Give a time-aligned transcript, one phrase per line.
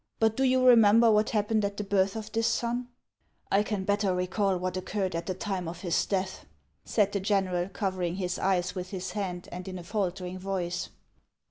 [0.19, 2.87] But do you remember what happened at the birth of this son?""
[3.51, 6.43] I can better recall what occurred at the time of his death,"
[6.83, 10.89] said the general, covering his eyes with his hand, and in a faltering voice.